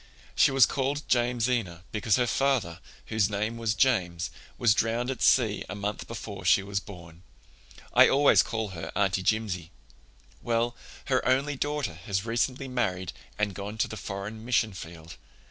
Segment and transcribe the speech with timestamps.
[0.33, 5.63] She was called Jamesina because her father, whose name was James, was drowned at sea
[5.69, 7.21] a month before she was born.
[7.93, 9.69] I always call her Aunt Jimsie.
[10.41, 10.75] Well,
[11.05, 15.17] her only daughter has recently married and gone to the foreign mission field.